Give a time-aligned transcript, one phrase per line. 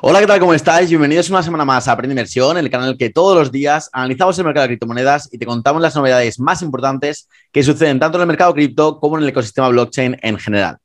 [0.00, 0.38] Hola, ¿qué tal?
[0.38, 0.88] ¿Cómo estáis?
[0.88, 4.44] Bienvenidos una semana más a Aprende Inversión, el canal que todos los días analizamos el
[4.44, 8.28] mercado de criptomonedas y te contamos las novedades más importantes que suceden tanto en el
[8.28, 10.78] mercado cripto como en el ecosistema blockchain en general.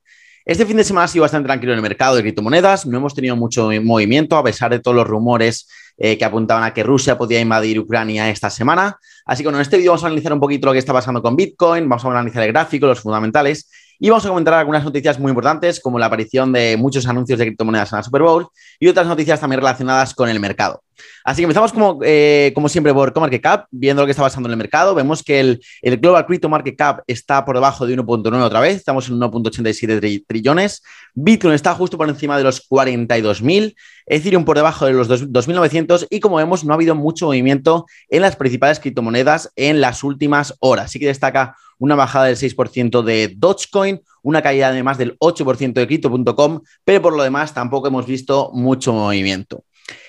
[0.45, 3.13] Este fin de semana ha sido bastante tranquilo en el mercado de criptomonedas, no hemos
[3.13, 7.15] tenido mucho movimiento a pesar de todos los rumores eh, que apuntaban a que Rusia
[7.15, 8.97] podía invadir Ucrania esta semana.
[9.25, 11.21] Así que bueno, en este vídeo vamos a analizar un poquito lo que está pasando
[11.21, 13.69] con Bitcoin, vamos a analizar el gráfico, los fundamentales
[14.03, 17.45] y vamos a comentar algunas noticias muy importantes, como la aparición de muchos anuncios de
[17.45, 18.47] criptomonedas en la Super Bowl
[18.77, 20.83] y otras noticias también relacionadas con el mercado.
[21.23, 24.51] Así que empezamos como, eh, como siempre por CoMarketCap, viendo lo que está pasando en
[24.51, 24.95] el mercado.
[24.95, 28.77] Vemos que el, el Global Crypto Market Cap está por debajo de 1.9 otra vez,
[28.77, 30.83] estamos en 1.87 trillones.
[31.13, 33.75] Bitcoin está justo por encima de los 42.000,
[34.05, 38.21] Ethereum por debajo de los 2.900 y como vemos no ha habido mucho movimiento en
[38.21, 40.91] las principales criptomonedas en las últimas horas.
[40.91, 45.73] Sí que destaca una bajada del 6% de Dogecoin, una caída de más del 8%
[45.73, 49.63] de Crypto.com, pero por lo demás tampoco hemos visto mucho movimiento.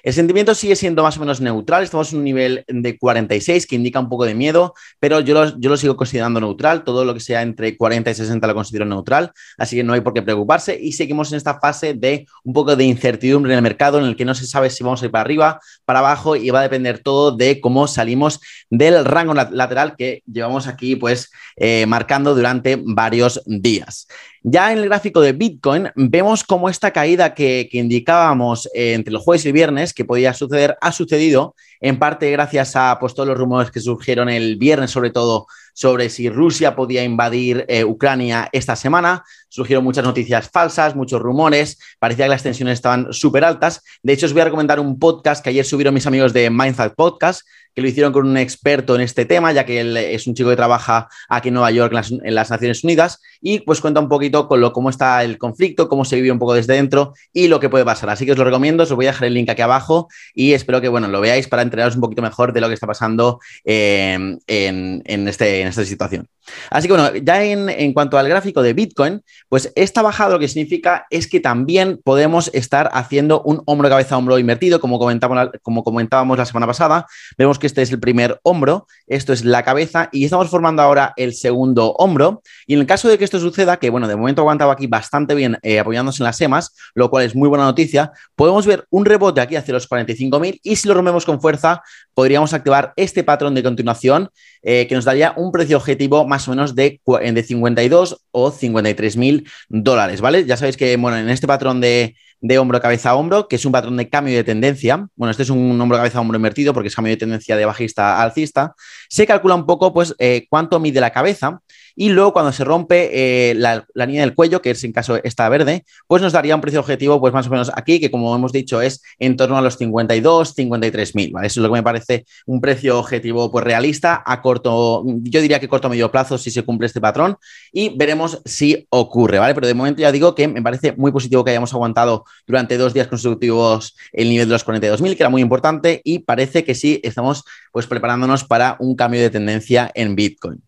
[0.05, 3.75] El sentimiento sigue siendo más o menos neutral, estamos en un nivel de 46 que
[3.75, 7.41] indica un poco de miedo, pero yo lo, sigo considerando neutral, todo lo que sea
[7.41, 10.93] entre 40 y 60 lo considero neutral, así que no hay por qué preocuparse y
[10.93, 14.27] seguimos en esta fase de un poco de incertidumbre en el mercado en el que
[14.27, 16.99] no se sabe si vamos a ir para arriba, para abajo y va a depender
[16.99, 23.41] todo de cómo salimos del rango lateral que llevamos aquí pues eh, marcando durante varios
[23.47, 24.07] días.
[24.47, 29.47] Ya en el gráfico de Bitcoin vemos cómo esta caída que, indicábamos entre el jueves
[29.47, 33.39] y el viernes que podía suceder ha sucedido en parte gracias a pues, todos los
[33.39, 38.77] rumores que surgieron el viernes, sobre todo sobre si Rusia podía invadir eh, Ucrania esta
[38.77, 39.25] semana.
[39.49, 43.83] Surgieron muchas noticias falsas, muchos rumores, parecía que las tensiones estaban súper altas.
[44.03, 46.95] De hecho, os voy a recomendar un podcast que ayer subieron mis amigos de Mindset
[46.95, 47.43] Podcast,
[47.75, 50.51] que lo hicieron con un experto en este tema, ya que él es un chico
[50.51, 54.47] que trabaja aquí en Nueva York, en las, Naciones Unidas, y pues cuenta un poquito
[54.47, 57.59] con lo, cómo está el conflicto, cómo se vive un poco desde dentro y lo
[57.59, 58.11] que puede pasar.
[58.11, 60.81] Así que os lo recomiendo, os voy a dejar el link aquí abajo y espero
[60.81, 64.39] que bueno, lo veáis para enteraros un poquito mejor de lo que está pasando eh,
[64.47, 66.29] en, este, en esta situación.
[66.71, 70.49] Así que bueno, ya en, cuanto al gráfico de Bitcoin, pues esta bajada lo que
[70.49, 75.85] significa es que también podemos estar haciendo un hombro cabeza hombro invertido, como comentábamos, como
[75.85, 77.07] comentábamos la semana pasada.
[77.39, 81.13] Vemos que este es el primer hombro, esto es la cabeza y estamos formando ahora
[81.17, 82.43] el segundo hombro.
[82.67, 84.87] Y en el caso de que esto suceda, que bueno, de momento ha aguantado aquí
[84.87, 88.87] bastante bien eh, apoyándose en las semas, lo cual es muy buena noticia, podemos ver
[88.91, 91.83] un rebote aquí hacia los 45.000 y si lo rompemos con fuerza,
[92.15, 94.31] podríamos activar este patrón de continuación
[94.63, 99.17] eh, que nos daría un precio objetivo más o menos de, de 52 o 53
[99.17, 100.45] mil dólares, ¿vale?
[100.47, 103.65] Ya sabéis que, bueno, en este patrón de, de hombro, cabeza, a hombro, que es
[103.65, 105.09] un patrón de cambio de tendencia.
[105.17, 108.19] Bueno, este es un hombro, cabeza, hombro invertido porque es cambio de tendencia de bajista
[108.19, 108.75] a alcista.
[109.09, 111.63] Se calcula un poco, pues, eh, cuánto mide la cabeza
[111.97, 115.49] y luego cuando se rompe eh, la, línea del cuello, que es en caso esta
[115.49, 118.53] verde, pues nos daría un precio objetivo, pues más o menos aquí, que como hemos
[118.53, 121.47] dicho es en torno a los 52, 53 mil, ¿vale?
[121.47, 125.61] Eso es lo que me parece un precio objetivo pues realista a corto, yo diría
[125.61, 127.37] que corto medio plazo si se cumple este patrón
[127.73, 129.55] y veremos si ocurre, ¿vale?
[129.55, 132.95] Pero de momento ya digo que me parece muy positivo que hayamos aguantado durante dos
[132.95, 136.75] días consecutivos el nivel de los 42 mil, que era muy importante y parece que
[136.75, 140.63] sí estamos pues preparándonos para un cambio de tendencia en Bitcoin.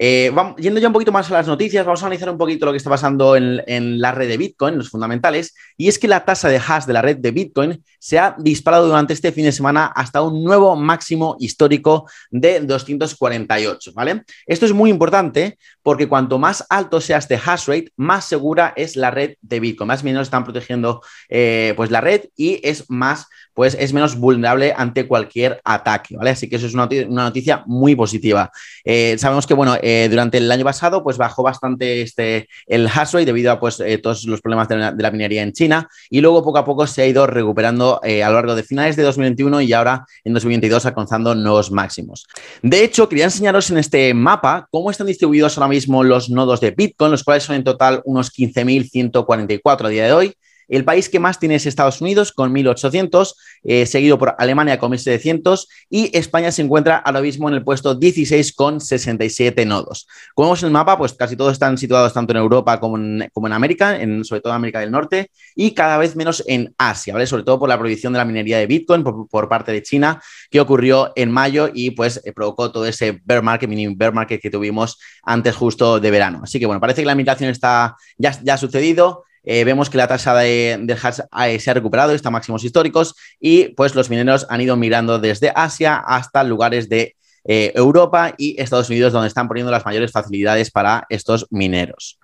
[0.00, 2.70] Eh, yendo ya un poquito más a las noticias, vamos a analizar un poquito lo
[2.70, 6.48] que está pasando en, la red de Bitcoin, los fundamentales, y es que la tasa
[6.48, 9.86] de hash de la red de Bitcoin se ha disparado durante este fin de semana
[9.86, 14.22] hasta un nuevo máximo histórico de 248, ¿vale?
[14.46, 18.94] Esto es muy importante porque cuanto más alto sea este hash rate, más segura es
[18.94, 23.26] la red de Bitcoin, más menos están protegiendo eh, pues la red y es más
[23.58, 26.30] pues es menos vulnerable ante cualquier ataque, ¿vale?
[26.30, 28.52] Así que eso es una, noticia muy positiva.
[28.84, 33.12] Eh, sabemos que, bueno, eh, durante el año pasado, pues bajó bastante este, el hash
[33.12, 36.44] rate debido a pues, eh, todos los problemas de la, minería en China y luego
[36.44, 39.72] poco a poco se ha ido recuperando a lo largo de finales de 2021 y
[39.72, 42.26] ahora en 2022 alcanzando nuevos máximos.
[42.62, 46.72] De hecho, quería enseñaros en este mapa cómo están distribuidos ahora mismo los nodos de
[46.72, 50.34] Bitcoin, los cuales son en total unos 15.144 a día de hoy.
[50.68, 53.34] El país que más tiene es Estados Unidos con 1.800,
[53.64, 57.94] eh, seguido por Alemania con 1.700 y España se encuentra ahora mismo en el puesto
[57.94, 60.06] 16 con 67 nodos.
[60.34, 63.52] Como vemos en el mapa, pues casi todos están situados tanto en Europa como en,
[63.52, 67.26] América, sobre todo en América del Norte y cada vez menos en Asia, ¿vale?
[67.26, 70.20] Sobre todo por la prohibición de la minería de Bitcoin por, parte de China
[70.50, 74.42] que ocurrió en mayo y pues eh, provocó todo ese bear market, mini bear market
[74.42, 76.40] que tuvimos antes justo de verano.
[76.42, 79.24] Así que bueno, parece que la migración está, ya, ya ha sucedido.
[79.50, 83.14] Eh, vemos que la tasa de, hash eh, se ha recuperado, está a máximos históricos
[83.40, 88.60] y pues los mineros han ido mirando desde Asia hasta lugares de eh, Europa y
[88.60, 92.18] Estados Unidos donde están poniendo las mayores facilidades para estos mineros.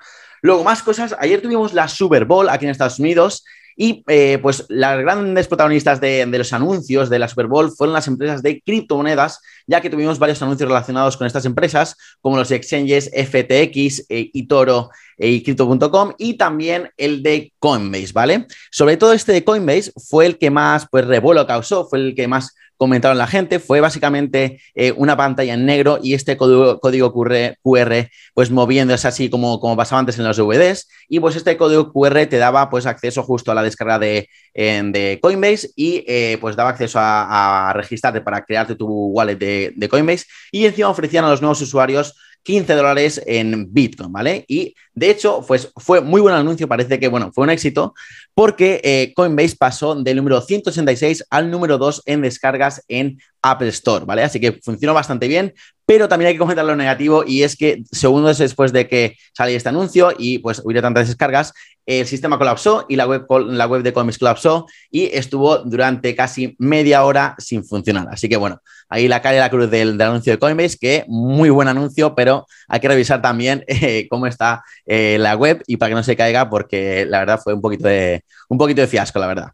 [0.45, 1.17] Luego, más cosas.
[1.19, 3.45] Ayer tuvimos la Super Bowl aquí en Estados Unidos
[3.77, 8.07] Y eh, pues las grandes protagonistas de, los anuncios de la Super Bowl fueron las
[8.07, 13.11] empresas de criptomonedas, ya que tuvimos varios anuncios relacionados con estas empresas, como los exchanges
[13.11, 18.47] FTX, eh, eToro eh, y Crypto.com, y también el de Coinbase, ¿vale?
[18.71, 22.29] Sobre todo este de Coinbase fue el que más pues, revuelo causó, fue el que
[22.29, 28.11] más comentaron la gente, fue básicamente eh, una pantalla en negro y este código, QR,
[28.33, 30.89] pues moviéndose así como, como pasaba antes en los DVDs.
[31.09, 35.19] Y pues este código QR te daba pues acceso justo a la descarga de, de
[35.23, 40.27] Coinbase y eh, pues daba acceso a, registrarte para crearte tu wallet de, de Coinbase.
[40.53, 42.15] Y encima ofrecían a los nuevos usuarios
[42.45, 44.45] 15 dólares en Bitcoin, ¿vale?
[44.47, 47.95] Y de hecho, pues fue muy buen anuncio, parece que, bueno, fue un éxito,
[48.35, 54.05] porque eh, Coinbase pasó del número 186 al número 2 en descargas en Apple Store,
[54.05, 54.23] ¿vale?
[54.23, 55.55] Así que funcionó bastante bien,
[55.87, 59.57] pero también hay que comentar lo negativo y es que segundos después de que saliera
[59.57, 61.53] este anuncio y pues hubiera tantas descargas,
[61.87, 66.57] el sistema colapsó y la web, la web de Coinbase colapsó y estuvo durante casi
[66.59, 68.09] media hora sin funcionar.
[68.11, 71.69] Así que bueno, ahí la y la cruz del, anuncio de Coinbase, que muy buen
[71.69, 75.95] anuncio, pero hay que revisar también eh, cómo está eh, la web y para que
[75.95, 79.27] no se caiga, porque la verdad fue un poquito de, un poquito de fiasco, la
[79.27, 79.49] verdad.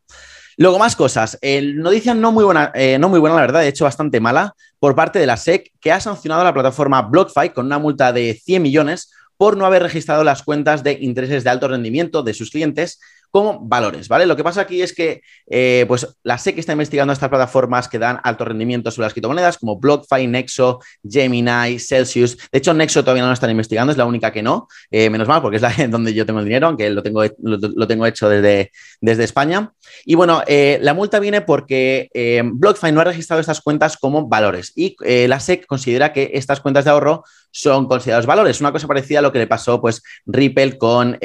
[0.56, 1.38] Luego, más cosas.
[1.42, 4.94] noticia no muy, buena, eh, no muy buena, la verdad, de hecho bastante mala, por
[4.94, 8.34] parte de la SEC, que ha sancionado a la plataforma BlockFi con una multa de
[8.34, 9.10] 100 millones
[9.40, 13.60] por no haber registrado las cuentas de intereses de alto rendimiento de sus clientes como
[13.60, 14.26] valores, ¿vale?
[14.26, 17.98] Lo que pasa aquí es que eh, pues la SEC está investigando estas plataformas que
[17.98, 22.36] dan alto rendimiento sobre las criptomonedas como BlockFi, Nexo, Gemini, Celsius.
[22.50, 25.28] De hecho, Nexo todavía no lo están investigando, es la única que no, eh, menos
[25.28, 28.28] mal, porque es la donde yo tengo el dinero, aunque lo tengo, lo, tengo hecho
[28.28, 29.72] desde, desde España.
[30.04, 32.08] Y bueno, eh, la multa viene porque
[32.52, 36.84] BlockFi no ha registrado estas cuentas como valores y la SEC considera que estas cuentas
[36.84, 38.60] de ahorro son considerados valores.
[38.60, 41.18] Una cosa parecida a lo que le pasó pues Ripple con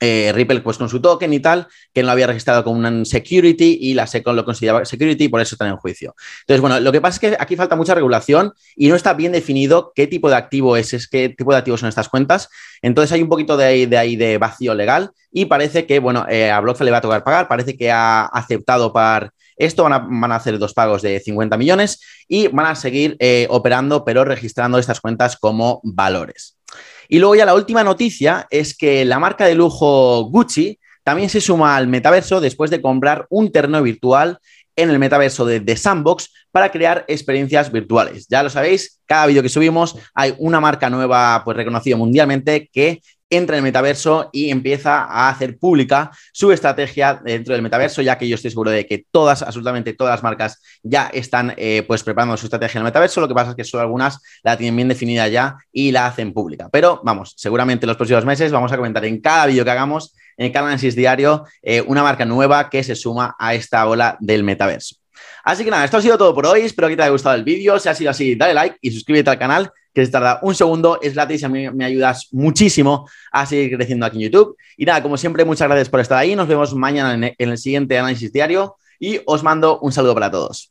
[0.00, 3.06] eh, Ripple pues con su token y tal, que no lo había registrado como un
[3.06, 6.14] security y la SEC lo consideraba security y por eso está en juicio.
[6.40, 9.32] Entonces, bueno, lo que pasa es que aquí falta mucha regulación y no está bien
[9.32, 12.48] definido qué tipo de activo es, es qué tipo de activos son estas cuentas.
[12.82, 16.50] Entonces hay un poquito de ahí de, de vacío legal y parece que, bueno, eh,
[16.50, 20.36] a BlockFi le va a tocar pagar, parece que ha aceptado para esto, van a,
[20.36, 25.00] hacer dos pagos de 50 millones y van a seguir eh, operando, pero registrando estas
[25.00, 26.56] cuentas como valores.
[27.08, 31.40] Y luego ya la última noticia es que la marca de lujo Gucci también se
[31.40, 34.38] suma al metaverso después de comprar un terreno virtual
[34.76, 38.26] en el metaverso de The Sandbox para crear experiencias virtuales.
[38.28, 43.00] Ya lo sabéis, cada vídeo que subimos hay una marca nueva pues reconocida mundialmente que
[43.30, 48.18] entra en el metaverso y empieza a hacer pública su estrategia dentro del metaverso, ya
[48.18, 52.02] que yo estoy seguro de que todas, absolutamente todas las marcas ya están eh, pues
[52.02, 53.20] preparando su estrategia en el metaverso.
[53.20, 56.32] Lo que pasa es que solo algunas la tienen bien definida ya y la hacen
[56.32, 56.68] pública.
[56.70, 60.14] Pero vamos, seguramente en los próximos meses vamos a comentar en cada vídeo que hagamos
[60.36, 64.42] en el análisis diario eh, una marca nueva que se suma a esta ola del
[64.42, 64.96] metaverso.
[65.44, 66.62] Así que nada, esto ha sido todo por hoy.
[66.62, 67.78] Espero que te haya gustado el vídeo.
[67.78, 70.98] Si ha sido así, dale like y suscríbete al canal que se tarda un segundo,
[71.00, 74.56] es gratis y a mí me ayudas muchísimo a seguir creciendo aquí en YouTube.
[74.76, 76.34] Y nada, como siempre, muchas gracias por estar ahí.
[76.34, 80.62] Nos vemos mañana en el siguiente análisis diario y os mando un saludo para todos.